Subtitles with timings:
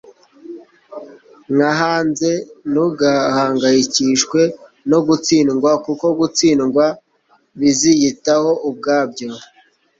[1.53, 2.29] nka hanze;
[2.71, 4.41] ntugahangayikishwe
[4.89, 6.85] no gutsindwa, kuko gutsindwa
[7.59, 9.29] biziyitaho ubwabyo